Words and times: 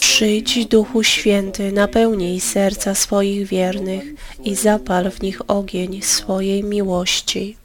Przyjdź 0.00 0.66
Duchu 0.66 1.02
Święty, 1.02 1.72
napełnij 1.72 2.40
serca 2.40 2.94
swoich 2.94 3.46
wiernych 3.46 4.04
i 4.44 4.54
zapal 4.54 5.10
w 5.10 5.22
nich 5.22 5.50
ogień 5.50 6.02
swojej 6.02 6.64
miłości. 6.64 7.56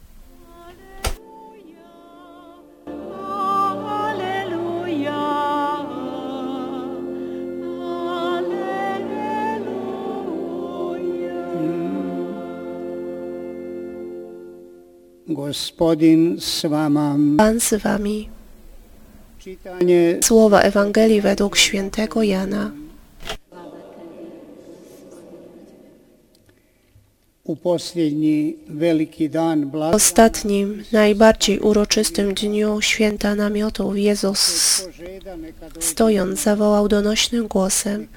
Gospodin 15.28 16.38
vama. 16.70 17.16
Pan 17.38 17.60
z 17.60 17.74
wami. 17.74 18.35
Słowa 20.24 20.62
Ewangelii 20.62 21.22
według 21.22 21.58
świętego 21.58 22.24
Jana. 22.24 22.72
ostatnim, 29.94 30.84
najbardziej 30.92 31.60
uroczystym 31.60 32.34
dniu 32.34 32.82
święta 32.82 33.36
namiotów 33.36 33.98
Jezus 33.98 34.82
stojąc 35.80 36.40
zawołał 36.40 36.88
donośnym 36.88 37.48
głosem 37.48 38.08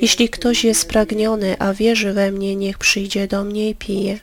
Jeśli 0.00 0.28
ktoś 0.28 0.64
jest 0.64 0.80
spragniony, 0.80 1.56
a 1.58 1.74
wierzy 1.74 2.12
we 2.12 2.32
mnie, 2.32 2.56
niech 2.56 2.78
przyjdzie 2.78 3.28
do 3.28 3.44
mnie 3.44 3.70
i 3.70 3.74
pije. 3.74 4.18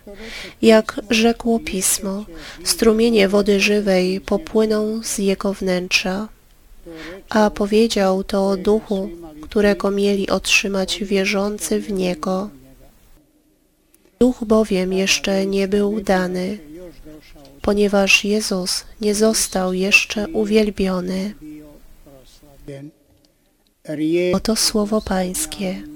Jak 0.61 1.01
rzekło 1.09 1.59
Pismo, 1.59 2.25
strumienie 2.63 3.27
wody 3.29 3.59
żywej 3.59 4.21
popłyną 4.21 5.03
z 5.03 5.17
jego 5.17 5.53
wnętrza. 5.53 6.32
A 7.29 7.49
powiedział 7.49 8.23
to 8.23 8.47
o 8.47 8.57
duchu, 8.57 9.09
którego 9.41 9.91
mieli 9.91 10.29
otrzymać 10.29 11.03
wierzący 11.03 11.79
w 11.79 11.91
Niego. 11.91 12.49
Duch 14.19 14.43
bowiem 14.43 14.93
jeszcze 14.93 15.45
nie 15.45 15.67
był 15.67 16.01
dany, 16.01 16.57
ponieważ 17.61 18.25
Jezus 18.25 18.85
nie 19.01 19.15
został 19.15 19.73
jeszcze 19.73 20.27
uwielbiony. 20.27 21.33
Oto 24.33 24.55
słowo 24.55 25.01
Pańskie. 25.01 25.92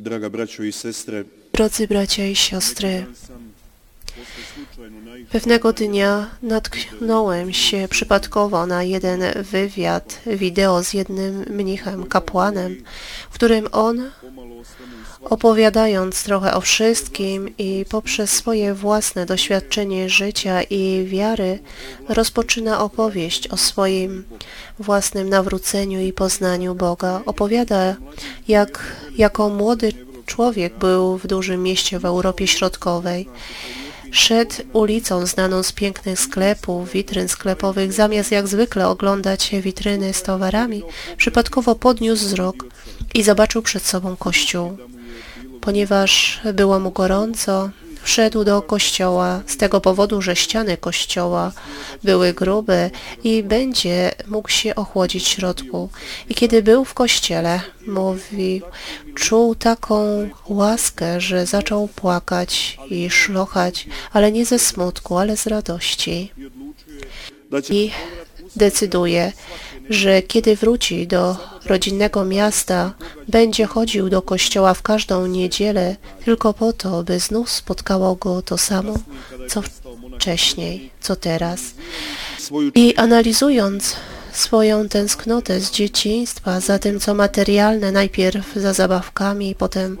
Braćo 0.00 0.62
i 0.62 0.72
sestre, 0.72 1.24
Drodzy 1.52 1.86
bracia 1.86 2.26
i 2.26 2.34
siostry, 2.34 3.06
pewnego 5.32 5.72
dnia 5.72 6.30
natknąłem 6.42 7.52
się 7.52 7.88
przypadkowo 7.90 8.66
na 8.66 8.82
jeden 8.82 9.22
wywiad 9.42 10.20
wideo 10.26 10.84
z 10.84 10.94
jednym 10.94 11.44
mnichem, 11.50 12.06
kapłanem, 12.06 12.82
w 13.30 13.34
którym 13.34 13.68
on, 13.72 14.10
pomalo 14.20 14.58
o 14.58 14.64
svemu 14.64 14.92
i 15.02 15.06
svačemu 15.06 15.19
opowiadając 15.30 16.22
trochę 16.22 16.54
o 16.54 16.60
wszystkim 16.60 17.56
i 17.58 17.84
poprzez 17.88 18.30
swoje 18.30 18.74
własne 18.74 19.26
doświadczenie 19.26 20.08
życia 20.08 20.62
i 20.62 21.04
wiary, 21.08 21.58
rozpoczyna 22.08 22.80
opowieść 22.80 23.48
o 23.48 23.56
swoim 23.56 24.24
własnym 24.78 25.28
nawróceniu 25.28 26.00
i 26.00 26.12
poznaniu 26.12 26.74
Boga. 26.74 27.20
Opowiada, 27.26 27.96
jak 28.48 28.96
jako 29.16 29.48
młody 29.48 29.92
człowiek 30.26 30.78
był 30.78 31.18
w 31.18 31.26
dużym 31.26 31.62
mieście 31.62 31.98
w 31.98 32.04
Europie 32.04 32.46
Środkowej. 32.46 33.28
Szedł 34.10 34.54
ulicą 34.72 35.26
znaną 35.26 35.62
z 35.62 35.72
pięknych 35.72 36.20
sklepów, 36.20 36.90
witryn 36.90 37.28
sklepowych, 37.28 37.92
zamiast 37.92 38.30
jak 38.30 38.48
zwykle 38.48 38.88
oglądać 38.88 39.50
witryny 39.62 40.14
z 40.14 40.22
towarami, 40.22 40.82
przypadkowo 41.16 41.74
podniósł 41.74 42.24
wzrok 42.24 42.64
i 43.14 43.22
zobaczył 43.22 43.62
przed 43.62 43.82
sobą 43.82 44.16
kościół. 44.16 44.89
Ponieważ 45.60 46.40
było 46.54 46.80
mu 46.80 46.90
gorąco, 46.90 47.70
wszedł 48.02 48.44
do 48.44 48.62
kościoła 48.62 49.42
z 49.46 49.56
tego 49.56 49.80
powodu, 49.80 50.22
że 50.22 50.36
ściany 50.36 50.76
kościoła 50.76 51.52
były 52.04 52.32
grube 52.32 52.90
i 53.24 53.42
będzie 53.42 54.12
mógł 54.26 54.48
się 54.48 54.74
ochłodzić 54.74 55.24
w 55.24 55.28
środku. 55.28 55.88
I 56.28 56.34
kiedy 56.34 56.62
był 56.62 56.84
w 56.84 56.94
kościele, 56.94 57.60
mówi, 57.86 58.62
czuł 59.14 59.54
taką 59.54 60.28
łaskę, 60.48 61.20
że 61.20 61.46
zaczął 61.46 61.88
płakać 61.88 62.78
i 62.90 63.10
szlochać, 63.10 63.86
ale 64.12 64.32
nie 64.32 64.46
ze 64.46 64.58
smutku, 64.58 65.18
ale 65.18 65.36
z 65.36 65.46
radości. 65.46 66.32
I 67.70 67.90
decyduje, 68.56 69.32
że 69.90 70.22
kiedy 70.22 70.56
wróci 70.56 71.06
do 71.06 71.36
rodzinnego 71.66 72.24
miasta, 72.24 72.94
będzie 73.28 73.66
chodził 73.66 74.08
do 74.08 74.22
kościoła 74.22 74.74
w 74.74 74.82
każdą 74.82 75.26
niedzielę 75.26 75.96
tylko 76.24 76.54
po 76.54 76.72
to, 76.72 77.02
by 77.02 77.20
znów 77.20 77.50
spotkało 77.50 78.14
go 78.14 78.42
to 78.42 78.58
samo, 78.58 78.94
co 79.48 79.62
wcześniej, 80.16 80.90
co 81.00 81.16
teraz. 81.16 81.60
I 82.74 82.94
analizując 82.96 83.96
swoją 84.32 84.88
tęsknotę 84.88 85.60
z 85.60 85.70
dzieciństwa 85.70 86.60
za 86.60 86.78
tym, 86.78 87.00
co 87.00 87.14
materialne, 87.14 87.92
najpierw 87.92 88.54
za 88.56 88.72
zabawkami, 88.72 89.54
potem 89.54 89.98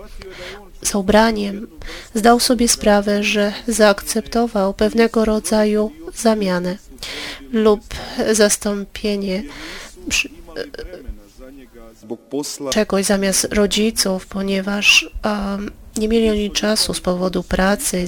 za 0.82 0.98
ubraniem, 0.98 1.66
zdał 2.14 2.40
sobie 2.40 2.68
sprawę, 2.68 3.22
że 3.24 3.52
zaakceptował 3.68 4.74
pewnego 4.74 5.24
rodzaju 5.24 5.92
zamianę 6.14 6.76
lub 7.52 7.80
zastąpienie 8.32 9.42
czegoś 12.70 13.04
zamiast 13.04 13.44
rodziców, 13.50 14.26
ponieważ 14.26 15.10
um, 15.24 15.70
nie 15.96 16.08
mieli 16.08 16.30
oni 16.30 16.50
czasu 16.50 16.94
z 16.94 17.00
powodu 17.00 17.42
pracy 17.42 18.06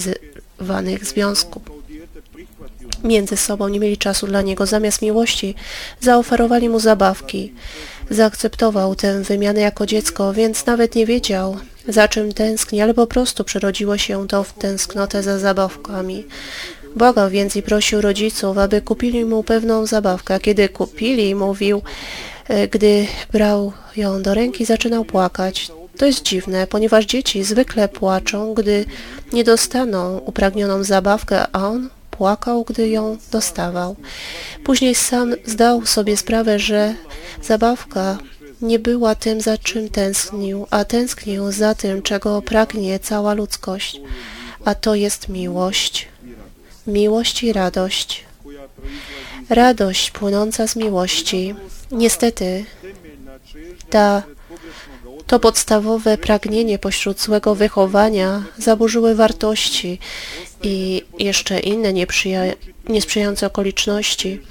zwanych 0.59 1.05
związków 1.05 1.63
między 3.03 3.37
sobą, 3.37 3.67
nie 3.67 3.79
mieli 3.79 3.97
czasu 3.97 4.27
dla 4.27 4.41
niego. 4.41 4.65
Zamiast 4.65 5.01
miłości 5.01 5.55
zaoferowali 5.99 6.69
mu 6.69 6.79
zabawki. 6.79 7.53
Zaakceptował 8.09 8.95
tę 8.95 9.21
wymianę 9.21 9.61
jako 9.61 9.85
dziecko, 9.85 10.33
więc 10.33 10.65
nawet 10.65 10.95
nie 10.95 11.05
wiedział, 11.05 11.57
za 11.87 12.07
czym 12.07 12.33
tęskni, 12.33 12.81
ale 12.81 12.93
po 12.93 13.07
prostu 13.07 13.43
przerodziło 13.43 13.97
się 13.97 14.27
to 14.27 14.43
w 14.43 14.53
tęsknotę 14.53 15.23
za 15.23 15.39
zabawkami. 15.39 16.25
Błagał 16.95 17.29
więc 17.29 17.55
i 17.55 17.61
prosił 17.61 18.01
rodziców, 18.01 18.57
aby 18.57 18.81
kupili 18.81 19.25
mu 19.25 19.43
pewną 19.43 19.85
zabawkę. 19.85 20.39
Kiedy 20.39 20.69
kupili, 20.69 21.35
mówił, 21.35 21.81
e, 22.47 22.67
gdy 22.67 23.07
brał 23.31 23.73
ją 23.95 24.21
do 24.21 24.33
ręki, 24.33 24.65
zaczynał 24.65 25.05
płakać. 25.05 25.71
To 25.97 26.05
jest 26.05 26.23
dziwne, 26.23 26.67
ponieważ 26.67 27.05
dzieci 27.05 27.43
zwykle 27.43 27.89
płaczą, 27.89 28.53
gdy 28.53 28.85
nie 29.33 29.43
dostaną 29.43 30.17
upragnioną 30.17 30.83
zabawkę, 30.83 31.45
a 31.51 31.67
on 31.67 31.89
płakał, 32.11 32.63
gdy 32.63 32.89
ją 32.89 33.17
dostawał. 33.31 33.95
Później 34.63 34.95
sam 34.95 35.33
zdał 35.45 35.85
sobie 35.85 36.17
sprawę, 36.17 36.59
że 36.59 36.95
zabawka 37.43 38.17
nie 38.61 38.79
była 38.79 39.15
tym, 39.15 39.41
za 39.41 39.57
czym 39.57 39.89
tęsknił, 39.89 40.67
a 40.69 40.85
tęsknił 40.85 41.51
za 41.51 41.75
tym, 41.75 42.01
czego 42.01 42.41
pragnie 42.41 42.99
cała 42.99 43.33
ludzkość, 43.33 44.01
a 44.65 44.75
to 44.75 44.95
jest 44.95 45.29
miłość. 45.29 46.12
Miłość 46.87 47.43
i 47.43 47.53
radość. 47.53 48.23
Radość 49.49 50.11
płynąca 50.11 50.67
z 50.67 50.75
miłości. 50.75 51.55
Niestety, 51.91 52.65
ta, 53.89 54.23
to 55.27 55.39
podstawowe 55.39 56.17
pragnienie 56.17 56.79
pośród 56.79 57.21
złego 57.21 57.55
wychowania 57.55 58.43
zaburzyły 58.57 59.15
wartości 59.15 59.99
i 60.63 61.01
jeszcze 61.19 61.59
inne 61.59 61.93
niesprzyjające 62.89 63.47
okoliczności 63.47 64.41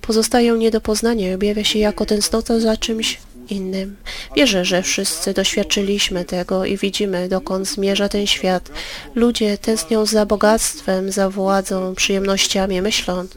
pozostają 0.00 0.56
nie 0.56 0.70
do 0.70 0.80
poznania 0.80 1.30
i 1.30 1.34
objawia 1.34 1.64
się 1.64 1.78
jako 1.78 2.06
tęsknota 2.06 2.60
za 2.60 2.76
czymś 2.76 3.18
innym. 3.50 3.96
Wierzę, 4.36 4.64
że 4.64 4.82
wszyscy 4.82 5.34
doświadczyliśmy 5.34 6.24
tego 6.24 6.64
i 6.64 6.76
widzimy, 6.76 7.28
dokąd 7.28 7.68
zmierza 7.68 8.08
ten 8.08 8.26
świat. 8.26 8.70
Ludzie 9.14 9.58
tęsknią 9.58 10.06
za 10.06 10.26
bogactwem, 10.26 11.12
za 11.12 11.30
władzą, 11.30 11.94
przyjemnościami, 11.94 12.82
myśląc, 12.82 13.30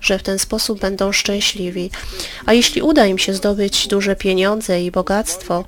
że 0.00 0.18
w 0.18 0.22
ten 0.22 0.38
sposób 0.38 0.80
będą 0.80 1.12
szczęśliwi. 1.12 1.90
A 2.46 2.52
jeśli 2.52 2.82
uda 2.82 3.06
im 3.06 3.18
się 3.18 3.34
zdobyć 3.34 3.88
duże 3.88 4.16
pieniądze 4.16 4.82
i 4.82 4.90
bogactwo, 4.90 5.64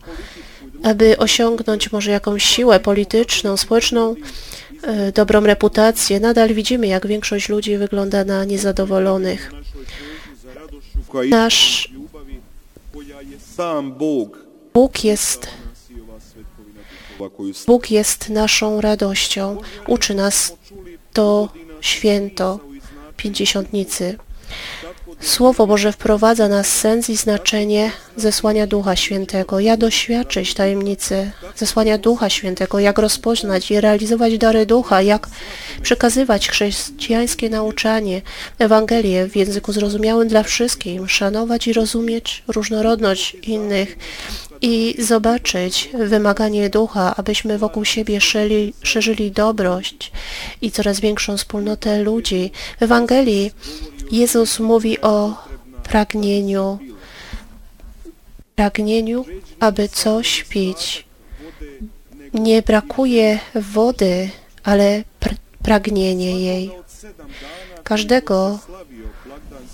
aby 0.82 1.16
osiągnąć 1.16 1.92
może 1.92 2.10
jakąś 2.10 2.44
siłę 2.44 2.80
polityczną, 2.80 3.56
społeczną, 3.56 4.14
e, 4.82 5.12
dobrą 5.12 5.40
reputację, 5.40 6.20
nadal 6.20 6.54
widzimy, 6.54 6.86
jak 6.86 7.06
większość 7.06 7.48
ludzi 7.48 7.76
wygląda 7.76 8.24
na 8.24 8.44
niezadowolonych. 8.44 9.52
Nasz 11.28 11.90
sam 13.58 13.92
Bog. 13.92 14.38
Bóg 14.74 15.04
jest, 15.04 15.48
Bóg 17.66 17.90
jest 17.90 18.28
naszą 18.28 18.80
radością. 18.80 19.60
Uczy 19.86 20.14
nas 20.14 20.56
to 21.12 21.48
święto 21.80 22.60
Pięćdziesiątnicy. 23.16 24.18
Słowo 25.20 25.66
Boże 25.66 25.92
wprowadza 25.92 26.48
nas 26.48 26.68
sens 26.68 27.10
i 27.10 27.16
znaczenie 27.16 27.90
zesłania 28.16 28.66
Ducha 28.66 28.96
Świętego. 28.96 29.60
Jak 29.60 29.80
doświadczyć 29.80 30.54
tajemnicy 30.54 31.30
zesłania 31.56 31.98
Ducha 31.98 32.30
Świętego, 32.30 32.78
jak 32.78 32.98
rozpoznać 32.98 33.70
i 33.70 33.80
realizować 33.80 34.38
dary 34.38 34.66
Ducha, 34.66 35.02
jak 35.02 35.28
przekazywać 35.82 36.48
chrześcijańskie 36.48 37.50
nauczanie, 37.50 38.22
Ewangelię 38.58 39.28
w 39.28 39.36
języku 39.36 39.72
zrozumiałym 39.72 40.28
dla 40.28 40.42
wszystkich, 40.42 41.10
szanować 41.10 41.66
i 41.66 41.72
rozumieć 41.72 42.42
różnorodność 42.48 43.36
innych 43.42 43.98
i 44.60 44.94
zobaczyć 44.98 45.90
wymaganie 46.06 46.70
Ducha, 46.70 47.16
abyśmy 47.16 47.58
wokół 47.58 47.84
siebie 47.84 48.18
szerzyli 48.82 49.30
dobrość 49.30 50.12
i 50.62 50.70
coraz 50.70 51.00
większą 51.00 51.36
wspólnotę 51.36 52.02
ludzi. 52.02 52.50
W 52.80 52.82
Ewangelii 52.82 53.50
Jezus 54.10 54.60
mówi 54.60 55.00
o 55.00 55.34
pragnieniu, 55.82 56.78
pragnieniu, 58.56 59.24
aby 59.60 59.88
coś 59.88 60.44
pić. 60.44 61.04
Nie 62.34 62.62
brakuje 62.62 63.38
wody, 63.54 64.30
ale 64.64 65.04
pr 65.20 65.34
pragnienie 65.62 66.40
jej. 66.40 66.70
Każdego 67.84 68.58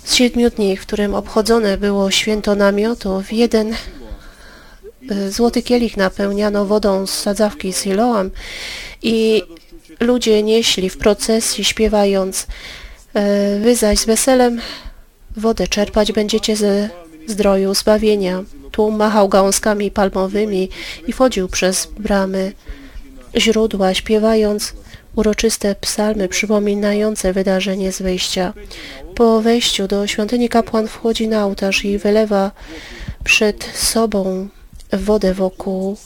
z 0.03 0.15
siedmiu 0.15 0.49
dni, 0.49 0.77
w 0.77 0.81
którym 0.81 1.15
obchodzone 1.15 1.77
było 1.77 2.11
święto 2.11 2.55
namiotów, 2.55 3.33
jeden 3.33 3.73
y, 5.11 5.31
złoty 5.31 5.63
kielich 5.63 5.97
napełniano 5.97 6.65
wodą 6.65 7.07
z 7.07 7.13
sadzawki 7.13 7.73
Siloam 7.73 8.31
i 9.01 9.43
ludzie 9.99 10.43
nieśli 10.43 10.89
w 10.89 10.97
procesji 10.97 11.63
śpiewając 11.63 12.47
Wy 13.61 13.75
zaś 13.75 13.99
z 13.99 14.05
weselem 14.05 14.61
wodę 15.37 15.67
czerpać 15.67 16.11
będziecie 16.11 16.55
ze 16.55 16.89
zdroju 17.27 17.73
zbawienia. 17.73 18.43
Tłum 18.71 18.95
machał 18.95 19.29
gałązkami 19.29 19.91
palmowymi 19.91 20.69
i 21.07 21.13
wchodził 21.13 21.47
przez 21.47 21.87
bramy 21.99 22.51
źródła, 23.37 23.93
śpiewając 23.93 24.73
uroczyste 25.15 25.75
psalmy 25.75 26.27
przypominające 26.27 27.33
wydarzenie 27.33 27.91
z 27.91 28.01
wyjścia. 28.01 28.53
Po 29.15 29.41
wejściu 29.41 29.87
do 29.87 30.07
świątyni 30.07 30.49
kapłan 30.49 30.87
wchodzi 30.87 31.27
na 31.27 31.45
ołtarz 31.45 31.85
i 31.85 31.97
wylewa 31.97 32.51
przed 33.23 33.63
sobą 33.63 34.47
wodę 34.93 35.33
wokół 35.33 35.97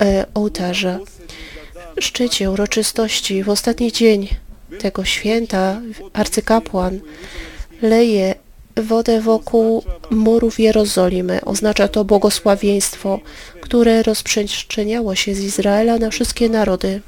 e, 0.00 0.26
ołtarza. 0.34 0.98
W 2.00 2.04
szczycie 2.04 2.50
uroczystości 2.50 3.42
w 3.42 3.48
ostatni 3.48 3.92
dzień 3.92 4.28
tego 4.78 5.04
święta 5.04 5.80
arcykapłan 6.12 7.00
leje 7.82 8.34
wodę 8.76 9.20
wokół 9.20 9.84
murów 10.10 10.60
Jerozolimy. 10.60 11.40
Oznacza 11.44 11.88
to 11.88 12.04
błogosławieństwo, 12.04 13.20
które 13.60 14.02
rozprzestrzeniało 14.02 15.14
się 15.14 15.34
z 15.34 15.40
Izraela 15.40 15.98
na 15.98 16.10
wszystkie 16.10 16.48
narody, 16.48 17.00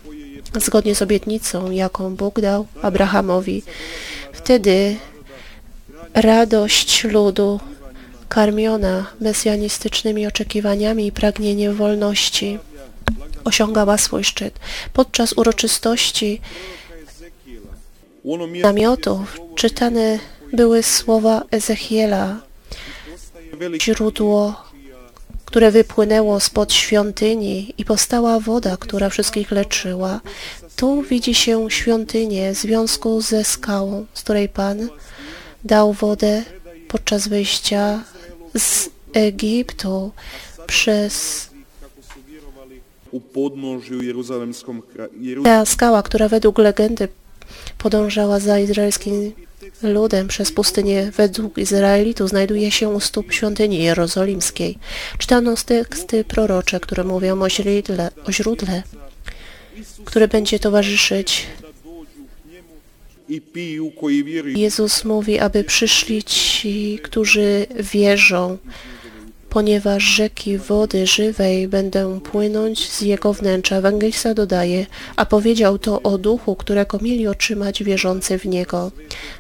zgodnie 0.61 0.95
z 0.95 1.03
obietnicą, 1.03 1.71
jaką 1.71 2.17
Bóg 2.17 2.41
dał 2.41 2.67
Abrahamowi. 2.83 3.63
Wtedy 4.33 4.97
radość 6.15 7.05
ludu, 7.05 7.61
karmiona 8.29 9.07
mesjanistycznymi 9.21 10.27
oczekiwaniami 10.27 11.07
i 11.07 11.13
pragnieniem 11.13 11.75
wolności, 11.75 12.59
osiągała 13.45 13.99
swój 13.99 14.25
szczyt. 14.25 14.59
Podczas 14.93 15.33
uroczystości 15.33 16.41
namiotów 18.63 19.41
czytane 19.55 20.19
były 20.53 20.83
słowa 20.83 21.43
Ezechiela, 21.51 22.41
źródło, 23.81 24.65
które 25.45 25.71
wypłynęło 25.71 26.41
spod 26.41 26.73
świątyni 26.73 27.75
i 27.79 27.85
powstała 27.85 28.41
woda, 28.41 28.77
która 28.77 29.09
wszystkich 29.09 29.51
leczyła. 29.51 30.21
Tu 30.77 31.03
widzi 31.03 31.35
się 31.35 31.71
świątynię 31.71 32.53
w 32.53 32.57
związku 32.57 33.21
ze 33.21 33.45
skałą, 33.45 34.07
z 34.15 34.23
której 34.23 34.49
Pan 34.49 34.89
dał 35.65 35.93
wodę 35.93 36.43
podczas 36.89 37.29
wyjścia 37.29 38.05
z 38.59 38.91
Egiptu 39.13 40.13
przez 40.67 41.45
ta 45.45 45.65
skała, 45.67 46.03
która 46.03 46.29
według 46.29 46.59
legendy 46.59 47.09
podążała 47.79 48.41
za 48.41 48.59
izraelskim 48.59 49.33
ludem 49.83 50.29
przez 50.29 50.53
pustynię 50.53 51.11
według 51.17 51.59
Izraelitów, 51.59 52.29
znajduje 52.29 52.71
się 52.71 52.89
u 52.89 53.01
stóp 53.01 53.33
świątyni 53.33 53.83
jerozolimskiej. 53.83 54.79
Czytano 55.19 55.57
z 55.57 55.65
teksty 55.65 56.25
prorocze, 56.25 56.81
które 56.81 57.05
mówią 57.05 57.43
o 57.43 57.51
źródle, 57.51 58.11
o 58.27 58.33
źródle 58.33 58.83
które 60.05 60.29
będzie 60.29 60.59
towarzyszyć. 60.59 61.47
Jezus 64.57 65.05
mówi, 65.05 65.39
aby 65.39 65.65
przyszli 65.65 66.23
ci, 66.23 66.99
którzy 67.03 67.67
wierzą, 67.81 68.59
ponieważ 69.55 70.03
rzeki 70.03 70.59
wody 70.59 71.07
żywej 71.07 71.69
będą 71.69 72.21
płynąć 72.21 72.91
z 72.91 73.01
jego 73.01 73.33
wnętrza. 73.33 73.77
Ewangelista 73.77 74.35
dodaje, 74.35 74.87
a 75.17 75.27
powiedział 75.27 75.79
to 75.79 76.03
o 76.03 76.19
duchu, 76.19 76.57
którego 76.57 76.99
mieli 76.99 77.27
otrzymać 77.27 77.85
wierzący 77.85 78.39
w 78.39 78.47
niego. 78.47 78.91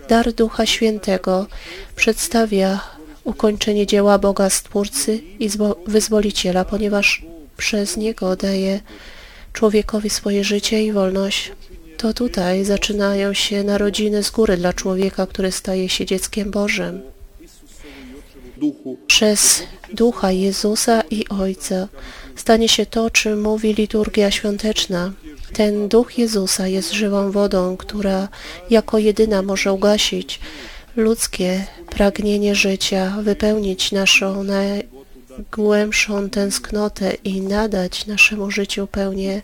Dar 0.08 0.32
Ducha 0.32 0.66
Świętego 0.66 1.46
przedstawia 1.96 2.80
ukończenie 3.24 3.86
dzieła 3.86 4.18
Boga 4.18 4.50
Stwórcy 4.50 5.20
i 5.38 5.48
zwo- 5.50 5.76
Wyzwoliciela, 5.86 6.64
ponieważ 6.64 7.22
przez 7.56 7.96
niego 7.96 8.36
daje 8.36 8.80
człowiekowi 9.52 10.10
swoje 10.10 10.44
życie 10.44 10.82
i 10.82 10.92
wolność. 10.92 11.52
To 11.96 12.14
tutaj 12.14 12.64
zaczynają 12.64 13.32
się 13.32 13.64
narodziny 13.64 14.22
z 14.22 14.30
góry 14.30 14.56
dla 14.56 14.72
człowieka, 14.72 15.26
który 15.26 15.52
staje 15.52 15.88
się 15.88 16.06
dzieckiem 16.06 16.50
Bożym 16.50 17.13
przez 19.06 19.62
Ducha 19.92 20.32
Jezusa 20.32 21.02
i 21.10 21.28
Ojca 21.28 21.88
stanie 22.36 22.68
się 22.68 22.86
to, 22.86 23.10
czym 23.10 23.40
mówi 23.40 23.74
liturgia 23.74 24.30
świąteczna. 24.30 25.12
Ten 25.52 25.88
Duch 25.88 26.18
Jezusa 26.18 26.68
jest 26.68 26.92
żywą 26.92 27.30
wodą, 27.30 27.76
która 27.76 28.28
jako 28.70 28.98
jedyna 28.98 29.42
może 29.42 29.72
ugasić 29.72 30.40
ludzkie 30.96 31.66
pragnienie 31.90 32.54
życia, 32.54 33.16
wypełnić 33.22 33.92
naszą 33.92 34.44
najgłębszą 34.44 36.30
tęsknotę 36.30 37.14
i 37.14 37.40
nadać 37.40 38.06
naszemu 38.06 38.50
życiu 38.50 38.86
pełnię 38.86 39.42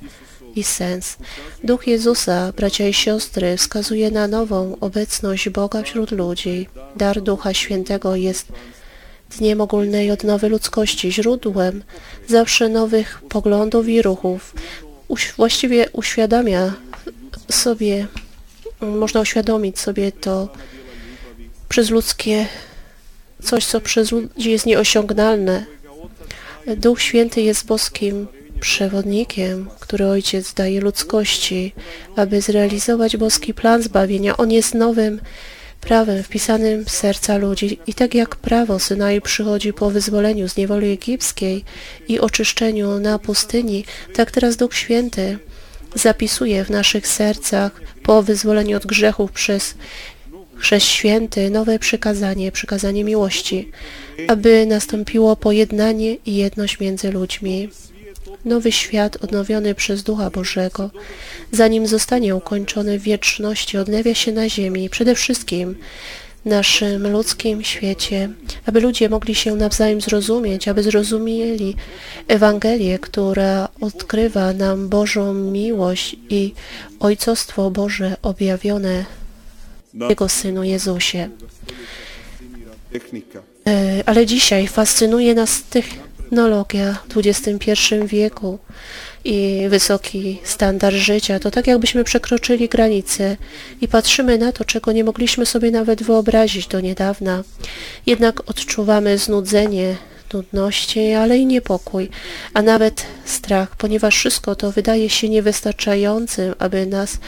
i 0.57 0.62
sens. 0.62 1.17
Duch 1.64 1.87
Jezusa, 1.87 2.52
bracia 2.57 2.88
i 2.88 2.95
siostry, 2.95 3.57
wskazuje 3.57 4.11
na 4.11 4.29
nową 4.29 4.76
obecność 4.81 5.49
Boga 5.49 5.83
wśród 5.83 6.11
ludzi. 6.11 6.69
Dar 6.97 7.23
Ducha 7.23 7.55
Świętego 7.55 8.17
jest 8.17 8.52
dniem 9.38 9.60
ogólnej 9.60 10.10
odnowy 10.10 10.49
ludzkości, 10.49 11.12
źródłem 11.12 11.82
zawsze 12.28 12.68
nowych 12.68 13.20
poglądów 13.28 13.88
i 13.88 14.02
ruchów. 14.02 14.54
Uś, 15.08 15.32
właściwie 15.32 15.90
uświadamia 15.92 16.75
sobie, 17.50 18.06
można 18.80 19.20
uświadomić 19.20 19.78
sobie 19.78 20.12
to 20.12 20.49
przez 21.68 21.90
ludzkie, 21.90 22.46
coś, 23.42 23.66
co 23.66 23.80
przez 23.80 24.12
ludzi 24.12 24.50
jest 24.50 24.66
nieosiągnalne. 24.66 25.66
Duch 26.76 27.02
Święty 27.02 27.42
jest 27.42 27.66
boskim 27.66 28.26
przewodnikiem, 28.60 29.68
który 29.80 30.06
Ojciec 30.06 30.54
daje 30.54 30.80
ludzkości, 30.80 31.75
aby 32.16 32.40
zrealizować 32.40 33.16
boski 33.16 33.54
plan 33.54 33.82
zbawienia. 33.82 34.37
On 34.37 34.50
jest 34.50 34.75
nowym 34.75 35.20
prawem 35.80 36.22
wpisanym 36.22 36.84
w 36.84 36.90
serca 36.90 37.37
ludzi 37.37 37.78
i 37.87 37.94
tak 37.94 38.14
jak 38.14 38.37
prawo 38.37 38.78
Synai 38.78 39.20
przychodzi 39.20 39.72
po 39.72 39.90
wyzwoleniu 39.90 40.49
z 40.49 40.56
niewoli 40.56 40.92
egipskiej 40.92 41.64
i 42.08 42.20
oczyszczeniu 42.20 42.99
na 42.99 43.18
pustyni, 43.18 43.84
tak 44.14 44.30
teraz 44.30 44.56
Duch 44.56 44.75
Święty 44.75 45.38
zapisuje 45.94 46.64
w 46.64 46.70
naszych 46.70 47.08
sercach 47.08 47.80
po 48.02 48.22
wyzwoleniu 48.22 48.76
od 48.76 48.87
grzechów 48.87 49.32
przez 49.32 49.75
Chrzest 50.56 50.87
Święty 50.87 51.50
nowe 51.50 51.78
przykazanie, 51.78 52.52
przykazanie 52.52 53.04
miłości, 53.04 53.70
aby 54.28 54.66
nastąpiło 54.66 55.37
pojednanie 55.37 56.14
i 56.14 56.34
jedność 56.37 56.80
między 56.80 57.10
ludźmi. 57.10 57.68
Nowy 58.44 58.72
świat 58.72 59.25
odnowiony 59.25 59.75
przez 59.75 60.02
Ducha 60.02 60.30
Bożego, 60.30 60.90
zanim 61.52 61.87
zostanie 61.87 62.37
ukończony 62.37 62.99
w 62.99 63.02
wieczności, 63.02 63.78
odnawia 63.78 64.14
się 64.14 64.32
na 64.32 64.49
ziemi. 64.49 64.90
Przede 64.90 65.14
wszystkim 65.14 65.76
naszym 66.44 67.12
ludzkim 67.12 67.64
świecie, 67.64 68.28
aby 68.66 68.80
ludzie 68.80 69.08
mogli 69.08 69.34
się 69.34 69.54
nawzajem 69.54 70.00
zrozumieć, 70.00 70.68
aby 70.68 70.82
zrozumieli 70.82 71.76
Ewangelię, 72.28 72.99
która 72.99 73.68
odkrywa 73.80 74.52
nam 74.52 74.88
Bożą 74.88 75.34
miłość 75.34 76.16
i 76.28 76.54
Ojcostwo 77.00 77.70
Boże 77.70 78.16
objawione 78.22 79.04
w 79.94 80.10
Jego 80.10 80.28
Synu 80.28 80.64
Jezusie. 80.64 81.28
E, 83.66 84.02
Ale 84.06 84.26
dzisiaj 84.26 84.68
fascynuje 84.68 85.34
nas 85.34 85.62
technologia 86.30 86.99
w 87.08 87.18
XXI 87.18 87.72
wieku 88.06 88.58
i 89.25 89.66
wysoki 89.68 90.40
standard 90.44 90.96
życia. 90.96 91.38
To 91.38 91.50
tak 91.50 91.66
jakbyśmy 91.66 92.04
przekroczyli 92.04 92.68
granice 92.68 93.37
i 93.80 93.88
patrzymy 93.88 94.38
na 94.38 94.52
to, 94.52 94.64
czego 94.64 94.92
nie 94.92 95.04
mogliśmy 95.04 95.46
sobie 95.46 95.70
nawet 95.70 96.02
wyobrazić 96.02 96.66
do 96.66 96.80
niedawna. 96.80 97.44
Jednak 98.06 98.50
odczuwamy 98.50 99.18
znudzenie, 99.18 99.96
nudności, 100.32 101.12
ale 101.12 101.38
i 101.38 101.46
niepokój, 101.46 102.08
a 102.54 102.62
nawet 102.62 103.06
strach, 103.25 103.76
ponieważ 103.76 104.16
wszystko 104.16 104.54
to 104.54 104.72
wydaje 104.72 105.10
się 105.10 105.28
niewystarczającym, 105.28 106.54
aby 106.58 106.87
nas 106.87 107.18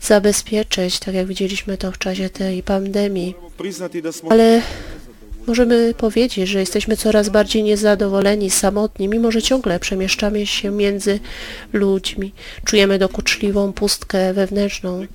zabezpieczyć, 0.00 0.98
tak 0.98 1.14
jak 1.14 1.26
widzieliśmy 1.26 1.78
to 1.78 1.92
w 1.92 1.98
czasie 1.98 2.28
tej 2.28 2.62
pandemii. 2.62 3.34
Ale 4.30 4.62
możemy 5.46 5.94
powiedzieć, 5.94 6.48
że 6.48 6.60
jesteśmy 6.60 6.96
coraz 6.96 7.28
bardziej 7.28 7.62
niezadowoleni, 7.62 8.50
samotni, 8.50 9.08
mimo 9.08 9.30
że 9.30 9.42
ciągle 9.42 9.80
przemieszczamy 9.80 10.46
się 10.46 10.70
między 10.70 11.20
ludźmi. 11.72 12.32
Czujemy 12.64 12.98
dokuczliwą 12.98 13.72
pustkę 13.72 14.34
wewnętrzną. 14.34 15.06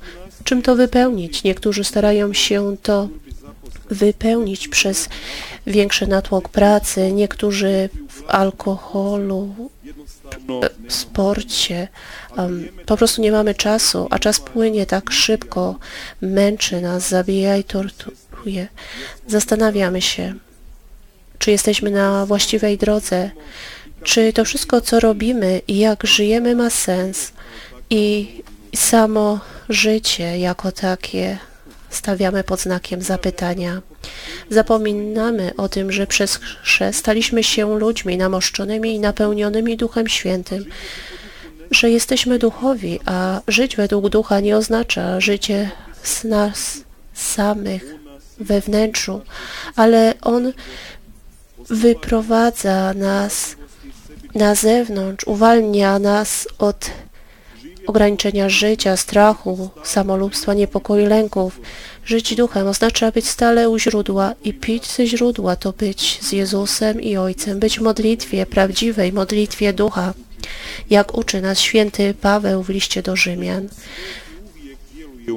Czym 0.43 0.61
to 0.61 0.75
wypełnić? 0.75 1.43
Niektórzy 1.43 1.83
starają 1.83 2.33
się 2.33 2.77
to 2.83 3.09
wypełnić 3.89 4.67
przez 4.67 5.09
większy 5.67 6.07
natłok 6.07 6.49
pracy, 6.49 7.11
niektórzy 7.11 7.89
w 8.09 8.23
alkoholu, 8.27 9.55
w 10.87 10.93
sporcie. 10.93 11.87
Um, 12.37 12.67
po 12.85 12.97
prostu 12.97 13.21
nie 13.21 13.31
mamy 13.31 13.55
czasu, 13.55 14.07
a 14.09 14.19
czas 14.19 14.39
płynie 14.39 14.85
tak 14.85 15.11
szybko, 15.11 15.75
męczy 16.21 16.81
nas, 16.81 17.09
zabija 17.09 17.57
i 17.57 17.63
torturuje. 17.63 18.28
Zastanawiamy 19.27 20.01
się, 20.01 20.33
czy 21.39 21.51
jesteśmy 21.51 21.91
na 21.91 22.25
właściwej 22.25 22.77
drodze, 22.77 23.31
czy 24.03 24.33
to 24.33 24.45
wszystko, 24.45 24.81
co 24.81 24.99
robimy 24.99 25.61
i 25.67 25.77
jak 25.77 26.07
żyjemy, 26.07 26.55
ma 26.55 26.69
sens. 26.69 27.31
I 27.89 28.27
samo 28.75 29.39
życie 29.69 30.39
jako 30.39 30.71
takie 30.71 31.37
stawiamy 31.89 32.43
pod 32.43 32.59
znakiem 32.59 33.01
zapytania. 33.01 33.81
Zapominamy 34.49 35.51
o 35.57 35.69
tym, 35.69 35.91
że 35.91 36.07
przez 36.07 36.35
chrzest 36.35 36.99
staliśmy 36.99 37.43
się 37.43 37.79
ludźmi 37.79 38.17
namoszczonymi 38.17 38.95
i 38.95 38.99
napełnionymi 38.99 39.77
Duchem 39.77 40.07
Świętym, 40.07 40.65
że 41.71 41.89
jesteśmy 41.89 42.39
duchowi, 42.39 42.99
a 43.05 43.41
żyć 43.47 43.75
według 43.75 44.09
ducha 44.09 44.39
nie 44.39 44.57
oznacza 44.57 45.19
życie 45.19 45.71
z 46.03 46.23
nas 46.23 46.83
samych 47.13 47.95
we 48.39 48.61
wnętrzu, 48.61 49.21
ale 49.75 50.13
On 50.21 50.53
wyprowadza 51.69 52.93
nas 52.93 53.55
na 54.35 54.55
zewnątrz, 54.55 55.27
uwalnia 55.27 55.99
nas 55.99 56.47
od 56.57 56.91
ograniczenia 57.87 58.49
życia, 58.49 58.97
strachu, 58.97 59.69
samolubstwa, 59.83 60.53
niepokoju, 60.53 61.05
lęków. 61.05 61.59
Żyć 62.05 62.35
duchem 62.35 62.67
oznacza 62.67 63.11
być 63.11 63.27
stale 63.27 63.69
u 63.69 63.79
źródła 63.79 64.33
i 64.43 64.53
pić 64.53 64.87
ze 64.87 65.07
źródła 65.07 65.55
to 65.55 65.71
być 65.71 66.19
z 66.21 66.31
Jezusem 66.31 67.01
i 67.01 67.17
Ojcem, 67.17 67.59
być 67.59 67.79
w 67.79 67.81
modlitwie, 67.81 68.45
prawdziwej 68.45 69.13
modlitwie 69.13 69.73
ducha, 69.73 70.13
jak 70.89 71.17
uczy 71.17 71.41
nas 71.41 71.59
święty 71.59 72.13
Paweł 72.21 72.63
w 72.63 72.69
liście 72.69 73.01
do 73.01 73.15
Rzymian. 73.15 73.69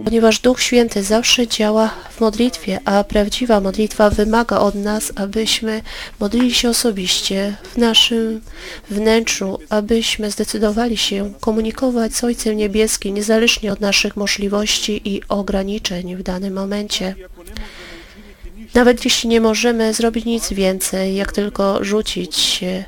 Ponieważ 0.04 0.38
Duch 0.38 0.62
Święty 0.62 1.02
zawsze 1.02 1.49
działa 1.49 1.88
w 2.11 2.20
modlitwie, 2.20 2.80
a 2.84 3.04
prawdziwa 3.04 3.61
modlitwa 3.61 4.11
wymaga 4.11 4.58
od 4.58 4.75
nas, 4.75 5.12
abyśmy 5.14 5.82
modlili 6.20 6.54
się 6.54 6.68
osobiście 6.68 7.56
w 7.75 7.76
naszym 7.78 8.40
wnętrzu, 8.90 9.58
abyśmy 9.68 10.30
zdecydowali 10.30 10.96
się 10.96 11.32
komunikować 11.40 12.14
z 12.14 12.25
Ojcem 12.25 12.56
Niebieskim 12.56 13.14
niezależnie 13.14 13.72
od 13.72 13.80
naszych 13.80 14.16
możliwości 14.16 15.00
i 15.04 15.20
ograniczeń 15.28 16.16
w 16.16 16.22
danym 16.22 16.54
momencie. 16.54 17.14
Nawet 18.75 19.04
jeśli 19.04 19.28
nie 19.28 19.40
możemy 19.40 19.94
zrobić 19.94 20.25
nic 20.25 20.52
więcej, 20.52 21.14
jak 21.14 21.32
tylko 21.32 21.84
rzucić 21.84 22.37
się 22.37 22.84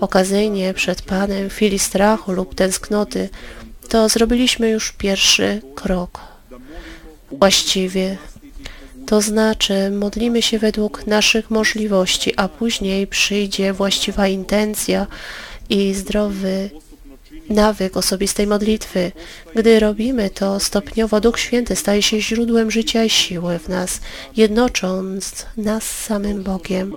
okazyjnie 0.00 0.74
przed 0.74 1.02
Panem 1.02 1.50
w 1.50 1.54
chwili 1.54 1.78
strachu 1.78 2.32
lub 2.32 2.54
tęsknoty, 2.54 3.28
to 3.88 4.08
zrobiliśmy 4.08 4.70
już 4.70 4.92
pierwszy 4.92 5.62
krok. 5.74 6.37
Właściwie, 7.32 8.16
to 9.06 9.20
znaczy 9.20 9.90
modlimy 9.90 10.42
się 10.42 10.58
według 10.58 11.06
naszych 11.06 11.50
możliwości, 11.50 12.32
a 12.36 12.48
później 12.48 13.06
przyjdzie 13.06 13.72
właściwa 13.72 14.28
intencja 14.28 15.06
i 15.68 15.94
zdrowy 15.94 16.70
nawyk 17.50 17.96
osobistej 17.96 18.46
modlitwy. 18.46 19.12
Gdy 19.54 19.80
robimy 19.80 20.30
to, 20.30 20.60
stopniowo 20.60 21.20
Duch 21.20 21.38
Święty 21.38 21.76
staje 21.76 22.02
się 22.02 22.20
źródłem 22.20 22.70
życia 22.70 23.04
i 23.04 23.10
siły 23.10 23.58
w 23.58 23.68
nas, 23.68 24.00
jednocząc 24.36 25.46
nas 25.56 25.84
z 25.84 26.04
samym 26.04 26.42
Bogiem. 26.42 26.94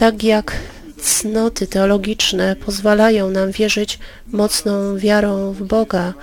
Tak 0.00 0.24
jak 0.24 0.56
cnoty 1.02 1.66
teologiczne 1.66 2.56
pozwalają 2.56 3.30
nam 3.30 3.52
wierzyć 3.52 3.98
mocną 4.26 4.96
wiarą 4.96 5.52
w 5.52 5.62
Boga, 5.62 6.14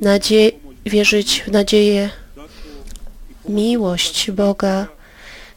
nadzie- 0.00 0.52
wierzyć 0.86 1.42
w 1.46 1.52
nadzieję, 1.52 2.10
miłość 3.48 4.30
Boga, 4.30 4.86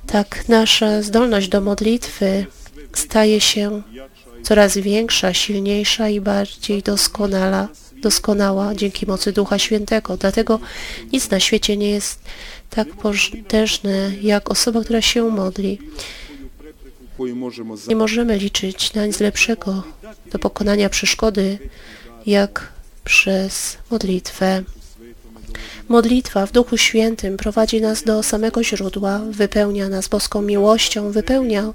tak 0.07 0.49
nasza 0.49 1.01
zdolność 1.01 1.47
do 1.47 1.61
modlitwy 1.61 2.45
staje 2.93 3.41
się 3.41 3.81
coraz 4.43 4.77
większa, 4.77 5.33
silniejsza 5.33 6.09
i 6.09 6.21
bardziej 6.21 6.81
doskonała, 6.83 7.67
doskonała 8.01 8.75
dzięki 8.75 9.05
mocy 9.05 9.31
Ducha 9.31 9.59
Świętego. 9.59 10.17
Dlatego 10.17 10.59
nic 11.13 11.29
na 11.29 11.39
świecie 11.39 11.77
nie 11.77 11.89
jest 11.89 12.19
tak 12.69 12.87
potężne 12.89 14.11
jak 14.21 14.51
osoba, 14.51 14.83
która 14.83 15.01
się 15.01 15.29
modli. 15.29 15.79
Nie 17.87 17.95
możemy 17.95 18.37
liczyć 18.37 18.93
na 18.93 19.05
nic 19.05 19.19
lepszego 19.19 19.83
do 20.31 20.39
pokonania 20.39 20.89
przeszkody, 20.89 21.57
jak 22.25 22.73
przez 23.03 23.77
modlitwę. 23.91 24.63
Modlitwa 25.89 26.45
w 26.45 26.51
Duchu 26.51 26.77
Świętym 26.77 27.37
prowadzi 27.37 27.81
nas 27.81 28.03
do 28.03 28.23
samego 28.23 28.63
źródła, 28.63 29.21
wypełnia 29.29 29.89
nas 29.89 30.07
boską 30.07 30.41
miłością, 30.41 31.11
wypełnia, 31.11 31.73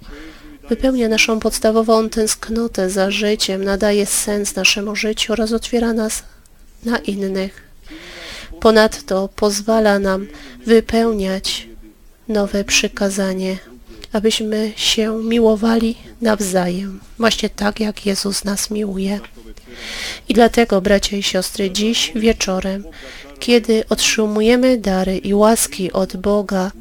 wypełnia 0.69 1.09
naszą 1.09 1.41
podstawową 1.41 2.09
tęsknotę 2.09 2.91
za 2.91 3.11
życiem, 3.11 3.65
nadaje 3.65 4.07
sens 4.07 4.57
naszemu 4.57 4.97
życiu 4.97 5.33
oraz 5.33 5.53
otwiera 5.53 5.93
nas 5.93 6.23
na 6.85 6.99
innych. 6.99 7.63
Ponadto 8.61 9.29
pozwala 9.37 9.99
nam 9.99 10.27
wypełniać 10.67 11.69
nowe 12.29 12.65
przykazanie, 12.65 13.59
abyśmy 14.13 14.73
się 14.77 15.23
miłowali 15.23 15.95
nawzajem, 16.21 17.01
właśnie 17.19 17.51
tak 17.51 17.81
jak 17.81 18.07
Jezus 18.07 18.45
nas 18.45 18.71
miłuje. 18.71 19.21
I 20.29 20.35
dlatego, 20.35 20.81
bracia 20.81 21.17
i 21.17 21.23
siostry, 21.23 21.71
dziś 21.71 22.13
wieczorem, 22.15 22.85
kiedy 23.41 23.85
otrzymujemy 23.89 24.77
dary 24.77 25.19
i 25.19 25.35
łaski 25.35 25.93
od 25.93 26.17
Boga, 26.17 26.73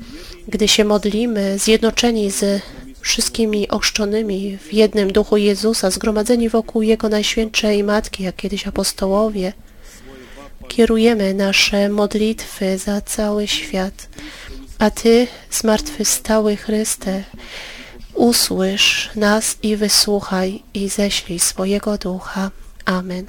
gdy 0.48 0.68
się 0.68 0.84
modlimy, 0.86 1.60
zjednoczeni 1.60 2.32
ze 2.32 2.60
wszystkimi 3.02 3.70
ochrzczonymi 3.70 4.58
w 4.58 4.74
jednym 4.74 5.12
duchu 5.12 5.38
Jezusa, 5.38 5.92
zgromadzeni 5.92 6.50
wokół 6.50 6.82
Jego 6.82 7.10
Najświętszej 7.10 7.84
Matki, 7.84 8.24
jak 8.24 8.36
kiedyś 8.36 8.68
apostołowie, 8.68 9.54
kierujemy 10.68 11.34
nasze 11.34 11.90
modlitwy 11.90 12.78
za 12.78 13.02
cały 13.02 13.48
świat. 13.48 14.08
A 14.80 14.90
Ty, 14.90 15.28
zmartwychwstały 15.52 16.56
Chryste, 16.56 17.24
usłysz 18.14 19.10
nas 19.16 19.58
i 19.64 19.76
wysłuchaj 19.76 20.64
i 20.74 20.90
ześlij 20.90 21.40
swojego 21.40 21.98
ducha. 21.98 22.52
Amen. 22.86 23.26